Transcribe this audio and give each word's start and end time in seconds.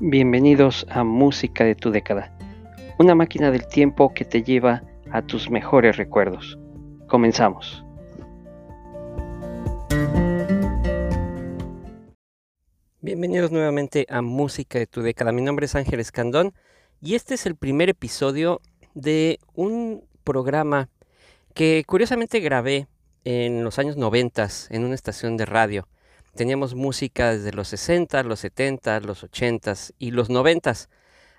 Bienvenidos 0.00 0.86
a 0.90 1.02
Música 1.02 1.64
de 1.64 1.74
tu 1.74 1.90
década, 1.90 2.32
una 3.00 3.16
máquina 3.16 3.50
del 3.50 3.66
tiempo 3.66 4.14
que 4.14 4.24
te 4.24 4.44
lleva 4.44 4.84
a 5.10 5.22
tus 5.22 5.50
mejores 5.50 5.96
recuerdos. 5.96 6.56
Comenzamos. 7.08 7.84
Bienvenidos 13.00 13.50
nuevamente 13.50 14.06
a 14.08 14.22
Música 14.22 14.78
de 14.78 14.86
tu 14.86 15.02
década. 15.02 15.32
Mi 15.32 15.42
nombre 15.42 15.66
es 15.66 15.74
Ángel 15.74 15.98
Escandón 15.98 16.54
y 17.00 17.16
este 17.16 17.34
es 17.34 17.44
el 17.44 17.56
primer 17.56 17.88
episodio 17.88 18.60
de 18.94 19.40
un 19.54 20.04
programa 20.22 20.90
que 21.54 21.82
curiosamente 21.84 22.38
grabé 22.38 22.86
en 23.24 23.64
los 23.64 23.80
años 23.80 23.96
90 23.96 24.48
en 24.70 24.84
una 24.84 24.94
estación 24.94 25.36
de 25.36 25.44
radio 25.44 25.88
Teníamos 26.38 26.76
música 26.76 27.32
desde 27.32 27.50
los 27.50 27.66
60, 27.66 28.22
los 28.22 28.38
70, 28.38 29.00
los 29.00 29.24
80 29.24 29.74
y 29.98 30.12
los 30.12 30.30
90. 30.30 30.72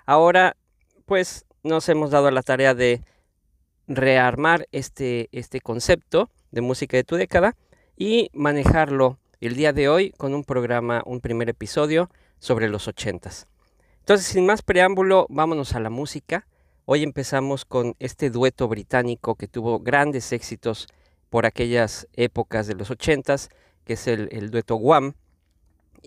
Ahora, 0.06 0.58
pues, 1.06 1.46
nos 1.64 1.88
hemos 1.88 2.12
dado 2.12 2.30
la 2.32 2.44
tarea 2.44 2.76
de 2.76 3.02
rearmar 3.88 4.68
este, 4.74 5.30
este 5.32 5.62
concepto 5.62 6.30
de 6.52 6.60
música 6.60 6.98
de 6.98 7.06
tu 7.06 7.16
década 7.16 7.56
y 7.96 8.30
manejarlo 8.34 9.20
el 9.40 9.56
día 9.56 9.72
de 9.72 9.88
hoy 9.88 10.12
con 10.18 10.34
un 10.34 10.44
programa, 10.44 11.02
un 11.06 11.22
primer 11.22 11.48
episodio 11.48 12.10
sobre 12.40 12.68
los 12.68 12.90
80. 12.90 13.30
Entonces, 14.00 14.28
sin 14.28 14.46
más 14.46 14.64
preámbulo, 14.64 15.28
vámonos 15.30 15.76
a 15.76 15.80
la 15.80 15.90
música. 15.90 16.46
Hoy 16.84 17.04
empezamos 17.04 17.64
con 17.64 17.96
este 18.00 18.32
dueto 18.32 18.68
británico 18.68 19.36
que 19.36 19.48
tuvo 19.48 19.80
grandes 19.80 20.34
éxitos 20.34 20.88
por 21.30 21.46
aquellas 21.46 22.10
épocas 22.18 22.68
de 22.68 22.76
los 22.76 22.92
80 22.92 23.38
que 23.86 23.94
es 23.94 24.08
el, 24.08 24.52
dueto 24.52 24.76
Guam. 24.76 25.14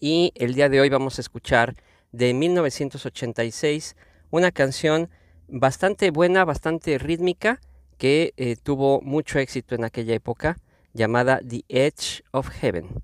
Y 0.00 0.32
el 0.36 0.54
día 0.54 0.68
de 0.68 0.80
hoy 0.80 0.88
vamos 0.88 1.18
a 1.18 1.20
escuchar 1.20 1.74
de 2.12 2.34
1986 2.34 3.96
una 4.30 4.50
canción 4.50 5.10
bastante 5.48 6.10
buena, 6.10 6.44
bastante 6.44 6.98
rítmica, 6.98 7.60
que 7.98 8.32
eh, 8.36 8.56
tuvo 8.56 9.00
mucho 9.02 9.38
éxito 9.38 9.74
en 9.74 9.84
aquella 9.84 10.14
época, 10.14 10.56
llamada 10.92 11.40
The 11.46 11.64
Edge 11.68 12.22
of 12.32 12.48
Heaven. 12.48 13.02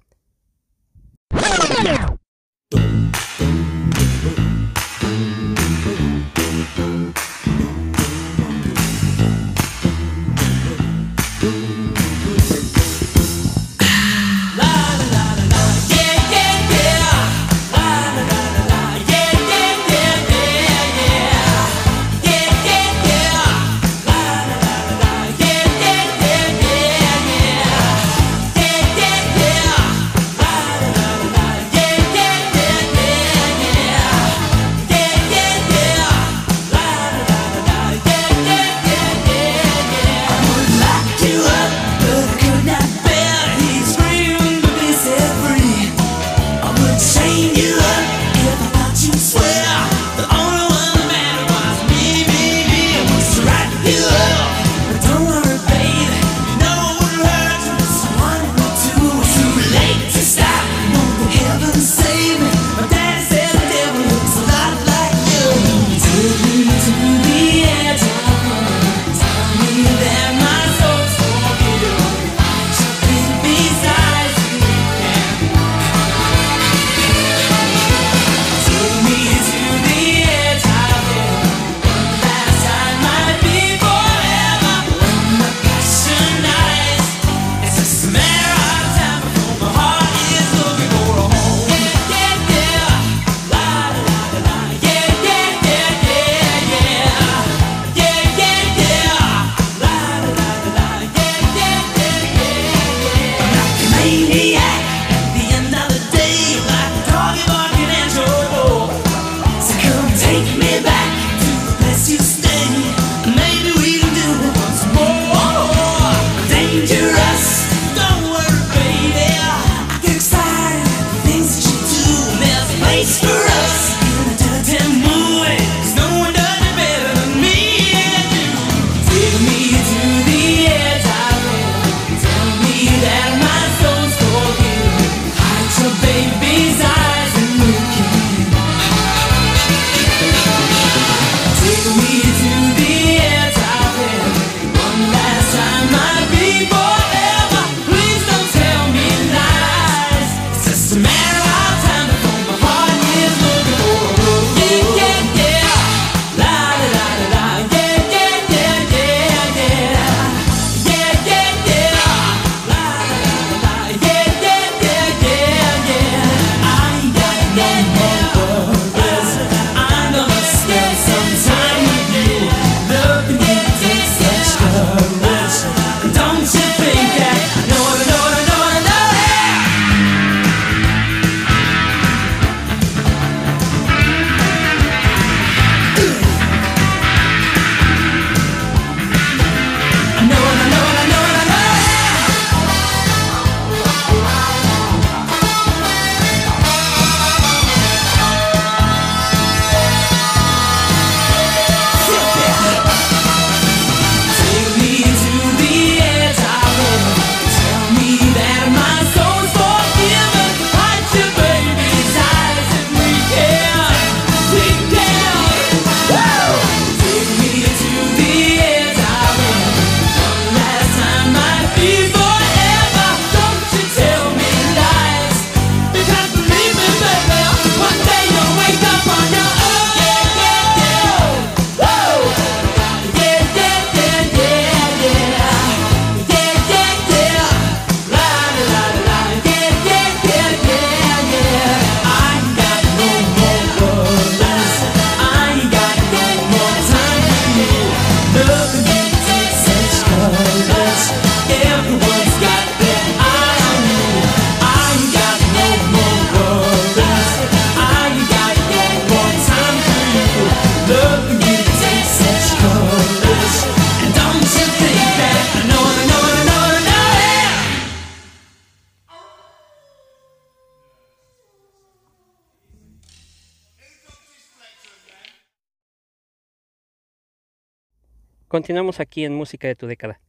Continuamos 278.49 278.99
aquí 278.99 279.27
en 279.27 279.35
Música 279.35 279.69
de 279.69 279.75
tu 279.75 279.87
década. 279.87 280.23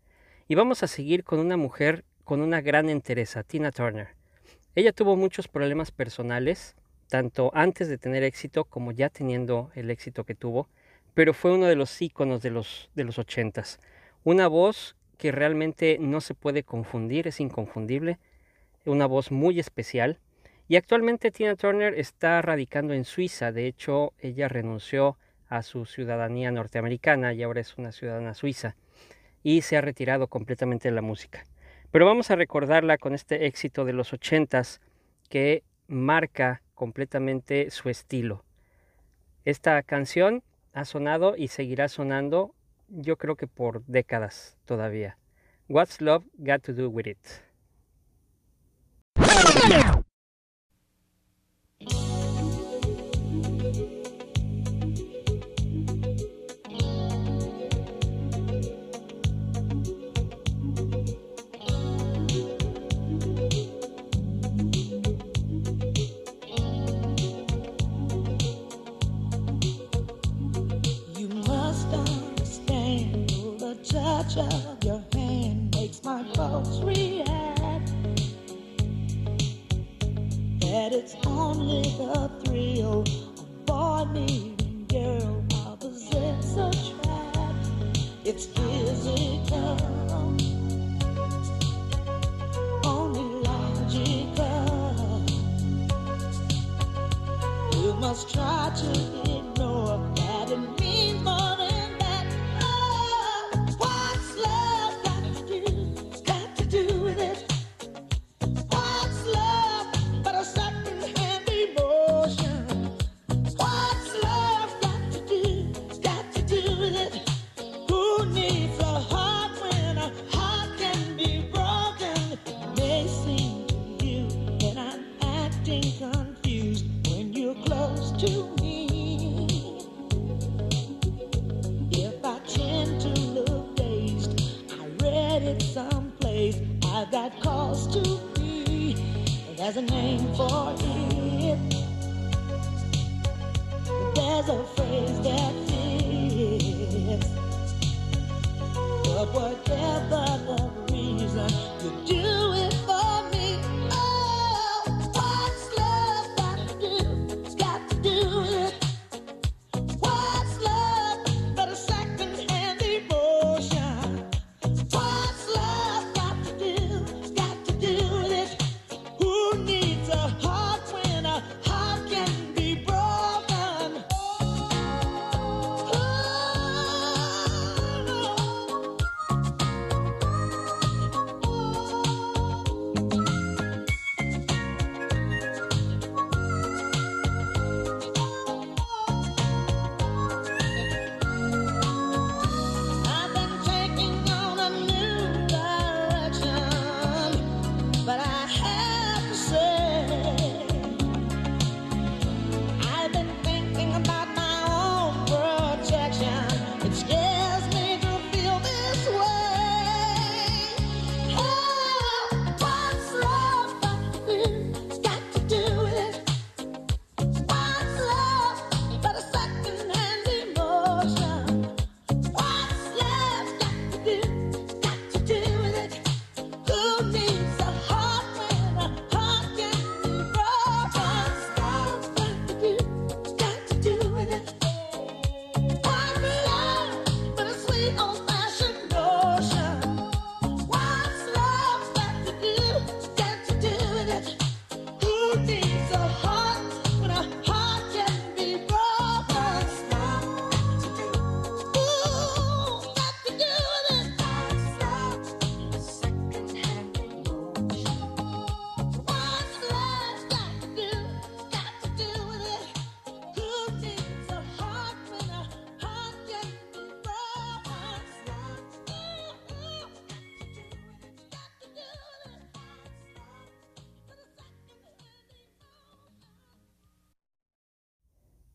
Y 0.49 0.55
vamos 0.55 0.83
a 0.83 0.87
seguir 0.87 1.23
con 1.23 1.39
una 1.39 1.55
mujer 1.55 2.03
con 2.25 2.41
una 2.41 2.59
gran 2.59 2.89
entereza, 2.89 3.43
Tina 3.43 3.71
Turner. 3.71 4.09
Ella 4.75 4.91
tuvo 4.91 5.15
muchos 5.15 5.47
problemas 5.47 5.91
personales, 5.91 6.75
tanto 7.07 7.49
antes 7.53 7.87
de 7.87 7.97
tener 7.97 8.23
éxito 8.23 8.65
como 8.65 8.91
ya 8.91 9.09
teniendo 9.09 9.71
el 9.73 9.89
éxito 9.89 10.25
que 10.25 10.35
tuvo, 10.35 10.67
pero 11.13 11.33
fue 11.33 11.53
uno 11.53 11.67
de 11.67 11.77
los 11.77 12.01
íconos 12.01 12.41
de 12.41 12.49
los, 12.49 12.89
de 12.93 13.05
los 13.05 13.17
ochentas. 13.19 13.79
Una 14.25 14.49
voz 14.49 14.97
que 15.17 15.31
realmente 15.31 15.95
no 15.97 16.19
se 16.19 16.33
puede 16.33 16.63
confundir, 16.63 17.25
es 17.25 17.39
inconfundible, 17.39 18.19
una 18.85 19.05
voz 19.05 19.31
muy 19.31 19.61
especial. 19.61 20.19
Y 20.67 20.75
actualmente 20.75 21.31
Tina 21.31 21.55
Turner 21.55 21.97
está 21.97 22.41
radicando 22.41 22.93
en 22.93 23.05
Suiza, 23.05 23.53
de 23.53 23.67
hecho 23.67 24.11
ella 24.19 24.49
renunció 24.49 25.15
a 25.49 25.63
su 25.63 25.85
ciudadanía 25.85 26.51
norteamericana 26.51 27.33
y 27.33 27.43
ahora 27.43 27.61
es 27.61 27.77
una 27.77 27.91
ciudadana 27.91 28.33
suiza 28.33 28.75
y 29.43 29.61
se 29.61 29.77
ha 29.77 29.81
retirado 29.81 30.27
completamente 30.27 30.89
de 30.89 30.95
la 30.95 31.01
música. 31.01 31.43
Pero 31.91 32.05
vamos 32.05 32.31
a 32.31 32.35
recordarla 32.35 32.97
con 32.97 33.13
este 33.13 33.47
éxito 33.47 33.83
de 33.83 33.93
los 33.93 34.13
ochentas 34.13 34.79
que 35.27 35.63
marca 35.87 36.61
completamente 36.75 37.71
su 37.71 37.89
estilo. 37.89 38.45
Esta 39.43 39.81
canción 39.83 40.43
ha 40.73 40.85
sonado 40.85 41.35
y 41.35 41.47
seguirá 41.47 41.89
sonando 41.89 42.53
yo 42.89 43.17
creo 43.17 43.35
que 43.35 43.47
por 43.47 43.85
décadas 43.85 44.57
todavía. 44.65 45.17
What's 45.67 46.01
Love 46.01 46.25
Got 46.37 46.63
to 46.63 46.73
Do 46.73 46.89
With 46.89 47.07
It? 47.07 47.19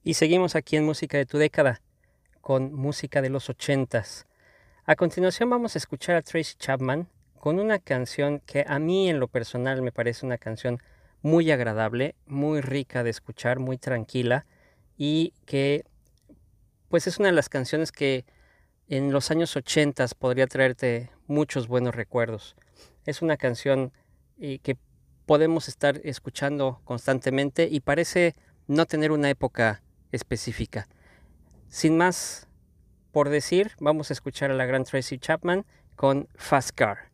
Y 0.07 0.15
seguimos 0.15 0.55
aquí 0.55 0.77
en 0.77 0.85
Música 0.85 1.17
de 1.17 1.25
tu 1.25 1.39
década, 1.39 1.81
con 2.43 2.75
música 2.75 3.23
de 3.23 3.31
los 3.31 3.49
ochentas. 3.49 4.27
A 4.85 4.97
continuación 4.97 5.49
vamos 5.49 5.75
a 5.75 5.79
escuchar 5.79 6.15
a 6.15 6.21
Tracy 6.21 6.57
Chapman 6.59 7.09
con 7.39 7.59
una 7.59 7.79
canción 7.79 8.41
que 8.41 8.67
a 8.69 8.79
mí 8.79 9.09
en 9.09 9.19
lo 9.19 9.29
personal 9.29 9.81
me 9.81 9.93
parece 9.93 10.27
una 10.27 10.37
canción 10.37 10.83
muy 11.23 11.51
agradable, 11.51 12.17
muy 12.27 12.61
rica 12.61 13.03
de 13.03 13.09
escuchar, 13.09 13.61
muy 13.61 13.79
tranquila 13.79 14.45
y 14.99 15.33
que 15.47 15.87
pues 16.91 17.07
es 17.07 17.19
una 17.19 17.29
de 17.29 17.35
las 17.35 17.49
canciones 17.49 17.91
que 17.91 18.27
en 18.89 19.11
los 19.11 19.31
años 19.31 19.57
80 19.57 20.07
podría 20.19 20.47
traerte 20.47 21.09
muchos 21.29 21.67
buenos 21.67 21.95
recuerdos. 21.95 22.57
Es 23.07 23.23
una 23.23 23.39
canción 23.39 23.91
eh, 24.39 24.59
que 24.59 24.77
podemos 25.25 25.67
estar 25.67 25.99
escuchando 26.05 26.83
constantemente 26.85 27.69
y 27.71 27.81
parece 27.81 28.35
no 28.67 28.85
tener 28.85 29.11
una 29.11 29.31
época 29.31 29.81
específica. 30.15 30.87
Sin 31.69 31.97
más 31.97 32.49
por 33.15 33.29
decir, 33.29 33.71
vamos 33.79 34.11
a 34.11 34.13
escuchar 34.13 34.51
a 34.51 34.55
la 34.55 34.67
gran 34.67 34.83
Tracy 34.83 35.19
Chapman 35.19 35.65
con 35.95 36.29
Fast 36.35 36.71
Car. 36.75 37.14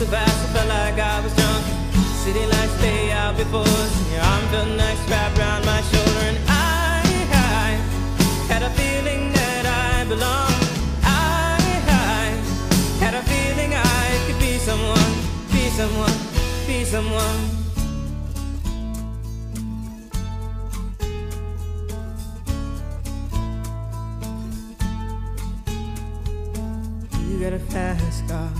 So 0.00 0.06
fast, 0.06 0.48
I 0.48 0.52
felt 0.54 0.68
like 0.68 0.98
I 0.98 1.20
was 1.20 1.34
drunk. 1.36 1.62
City 2.24 2.46
lights 2.46 2.80
lay 2.80 3.12
out 3.12 3.36
before 3.36 3.60
us, 3.60 4.00
and 4.00 4.12
your 4.12 4.22
arm 4.22 4.44
felt 4.48 4.68
nice 4.68 5.10
wrapped 5.10 5.38
around 5.38 5.66
my 5.66 5.82
shoulder. 5.92 6.24
And 6.24 6.38
I, 6.48 7.02
I 7.60 7.70
had 8.48 8.62
a 8.62 8.70
feeling 8.70 9.30
that 9.34 9.66
I 9.66 10.08
belonged. 10.08 10.64
I, 11.04 11.60
I 11.84 12.32
had 13.04 13.12
a 13.12 13.22
feeling 13.28 13.74
I 13.74 14.24
could 14.26 14.38
be 14.40 14.56
someone, 14.56 15.12
be 15.52 15.68
someone, 15.68 16.16
be 16.66 16.82
someone. 16.86 17.40
You 27.28 27.38
got 27.38 27.52
a 27.52 27.58
fast 27.58 28.26
car. 28.26 28.59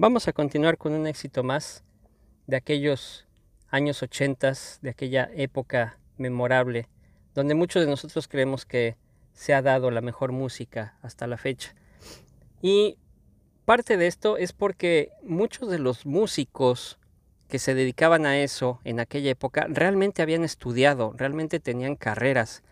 Vamos 0.00 0.28
a 0.28 0.32
continuar 0.32 0.78
con 0.78 0.92
un 0.92 1.08
éxito 1.08 1.42
más 1.42 1.82
de 2.46 2.56
aquellos 2.56 3.26
años 3.68 4.00
80, 4.00 4.52
de 4.80 4.90
aquella 4.90 5.28
época 5.34 5.98
memorable, 6.18 6.86
donde 7.34 7.56
muchos 7.56 7.82
de 7.82 7.90
nosotros 7.90 8.28
creemos 8.28 8.64
que 8.64 8.96
se 9.32 9.54
ha 9.54 9.60
dado 9.60 9.90
la 9.90 10.00
mejor 10.00 10.30
música 10.30 10.96
hasta 11.02 11.26
la 11.26 11.36
fecha. 11.36 11.74
Y 12.62 12.96
parte 13.64 13.96
de 13.96 14.06
esto 14.06 14.36
es 14.36 14.52
porque 14.52 15.10
muchos 15.24 15.68
de 15.68 15.80
los 15.80 16.06
músicos 16.06 17.00
que 17.48 17.58
se 17.58 17.74
dedicaban 17.74 18.24
a 18.24 18.38
eso 18.38 18.78
en 18.84 19.00
aquella 19.00 19.32
época 19.32 19.66
realmente 19.68 20.22
habían 20.22 20.44
estudiado, 20.44 21.12
realmente 21.16 21.58
tenían 21.58 21.96
carreras 21.96 22.62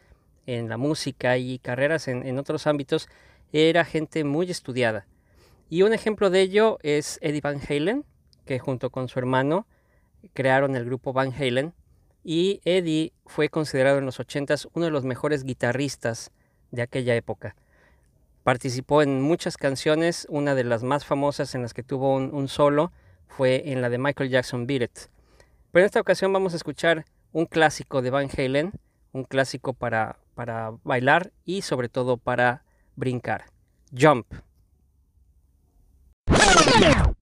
en 0.46 0.68
la 0.68 0.76
música 0.76 1.36
y 1.38 1.58
carreras 1.58 2.06
en, 2.06 2.24
en 2.24 2.38
otros 2.38 2.68
ámbitos, 2.68 3.08
era 3.52 3.84
gente 3.84 4.22
muy 4.22 4.48
estudiada. 4.48 5.06
Y 5.68 5.82
un 5.82 5.92
ejemplo 5.92 6.30
de 6.30 6.42
ello 6.42 6.78
es 6.82 7.18
Eddie 7.22 7.40
Van 7.40 7.60
Halen, 7.68 8.04
que 8.44 8.58
junto 8.58 8.90
con 8.90 9.08
su 9.08 9.18
hermano 9.18 9.66
crearon 10.32 10.76
el 10.76 10.84
grupo 10.84 11.12
Van 11.12 11.32
Halen. 11.32 11.74
Y 12.22 12.60
Eddie 12.64 13.12
fue 13.26 13.48
considerado 13.48 13.98
en 13.98 14.06
los 14.06 14.20
80s 14.20 14.68
uno 14.74 14.86
de 14.86 14.90
los 14.90 15.04
mejores 15.04 15.44
guitarristas 15.44 16.30
de 16.70 16.82
aquella 16.82 17.14
época. 17.14 17.56
Participó 18.44 19.02
en 19.02 19.20
muchas 19.22 19.56
canciones, 19.56 20.26
una 20.30 20.54
de 20.54 20.62
las 20.64 20.84
más 20.84 21.04
famosas 21.04 21.54
en 21.56 21.62
las 21.62 21.74
que 21.74 21.82
tuvo 21.82 22.14
un, 22.14 22.48
solo 22.48 22.92
fue 23.26 23.72
en 23.72 23.82
la 23.82 23.88
de 23.88 23.98
Michael 23.98 24.30
Jackson 24.30 24.68
Beat. 24.68 25.10
Pero 25.72 25.82
en 25.82 25.86
esta 25.86 26.00
ocasión 26.00 26.32
vamos 26.32 26.52
a 26.52 26.56
escuchar 26.56 27.04
un 27.32 27.46
clásico 27.46 28.02
de 28.02 28.10
Van 28.10 28.28
Halen, 28.36 28.72
un 29.12 29.24
clásico 29.24 29.72
para, 29.72 30.18
para 30.34 30.72
bailar 30.84 31.32
y 31.44 31.62
sobre 31.62 31.88
todo 31.88 32.18
para 32.18 32.62
brincar. 32.94 33.46
Jump. 33.92 34.26
Now! 36.28 37.15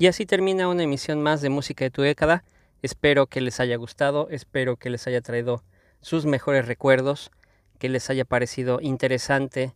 Y 0.00 0.06
así 0.06 0.26
termina 0.26 0.68
una 0.68 0.84
emisión 0.84 1.20
más 1.20 1.40
de 1.40 1.48
Música 1.48 1.84
de 1.84 1.90
tu 1.90 2.02
década. 2.02 2.44
Espero 2.82 3.26
que 3.26 3.40
les 3.40 3.58
haya 3.58 3.74
gustado, 3.74 4.28
espero 4.30 4.76
que 4.76 4.90
les 4.90 5.08
haya 5.08 5.20
traído 5.20 5.64
sus 6.00 6.24
mejores 6.24 6.68
recuerdos, 6.68 7.32
que 7.80 7.88
les 7.88 8.08
haya 8.08 8.24
parecido 8.24 8.78
interesante 8.80 9.74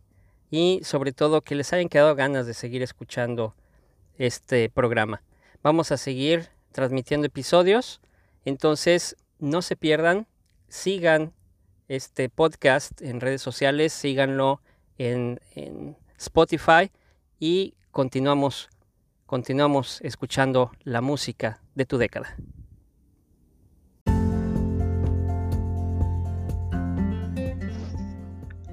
y 0.49 0.79
sobre 0.85 1.11
todo 1.11 1.41
que 1.41 1.55
les 1.55 1.73
hayan 1.73 1.89
quedado 1.89 2.15
ganas 2.15 2.47
de 2.47 2.53
seguir 2.53 2.81
escuchando 2.81 3.53
este 4.17 4.69
programa. 4.69 5.21
Vamos 5.61 5.91
a 5.91 5.97
seguir 5.97 6.47
transmitiendo 6.71 7.27
episodios, 7.27 7.99
entonces 8.45 9.17
no 9.39 9.61
se 9.61 9.75
pierdan, 9.75 10.25
sigan 10.69 11.33
este 11.89 12.29
podcast 12.29 13.01
en 13.01 13.19
redes 13.19 13.41
sociales, 13.41 13.91
síganlo 13.91 14.61
en, 14.97 15.41
en 15.53 15.97
Spotify 16.17 16.91
y 17.41 17.73
continuamos, 17.91 18.69
continuamos 19.33 19.99
escuchando 20.03 20.69
la 20.83 21.01
música 21.01 21.59
de 21.73 21.87
tu 21.87 21.97
década. 21.97 22.37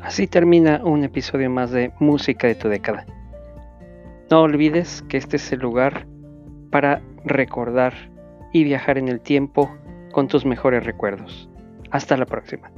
Así 0.03 0.27
termina 0.27 0.83
un 0.85 1.03
episodio 1.03 1.49
más 1.49 1.71
de 1.71 1.95
Música 1.99 2.47
de 2.47 2.57
tu 2.57 2.69
década. 2.69 3.07
No 4.31 4.43
olvides 4.43 5.01
que 5.09 5.17
este 5.17 5.37
es 5.37 5.51
el 5.51 5.61
lugar 5.61 6.07
para 6.71 7.01
recordar 7.25 7.95
y 8.53 8.63
viajar 8.65 8.99
en 8.99 9.09
el 9.09 9.23
tiempo 9.23 9.75
con 10.13 10.29
tus 10.29 10.45
mejores 10.45 10.85
recuerdos. 10.85 11.49
Hasta 11.91 12.19
la 12.19 12.27
próxima. 12.27 12.71